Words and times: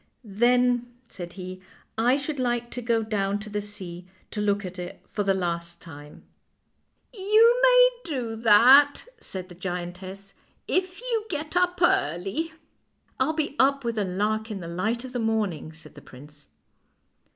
"Then," 0.23 0.95
said 1.07 1.33
he," 1.33 1.61
I 2.11 2.17
should 2.17 2.39
like 2.39 2.71
to 2.71 2.81
go 2.81 3.03
down 3.03 3.37
to 3.41 3.51
the 3.51 3.61
sea 3.61 4.07
to 4.31 4.41
look 4.41 4.65
at 4.65 4.79
it 4.79 4.99
for 5.07 5.21
the 5.21 5.35
last 5.35 5.79
time." 5.79 6.23
144 7.13 7.21
FAIRY 7.21 7.21
TALES" 7.21 7.33
You 7.35 7.61
may 7.61 7.89
do 8.03 8.35
that," 8.41 9.05
said 9.19 9.47
the 9.49 9.53
giantess," 9.53 10.33
if 10.67 11.01
you 11.01 11.25
get 11.29 11.55
up 11.55 11.79
early."" 11.83 12.51
I'll 13.19 13.33
be 13.33 13.55
up 13.59 13.83
with 13.85 13.93
the 13.93 14.03
lark 14.03 14.49
in 14.49 14.59
the 14.59 14.67
light 14.67 15.05
of 15.05 15.13
the 15.13 15.19
morning," 15.19 15.71
said 15.71 15.93
the 15.93 16.01
prince. 16.01 16.47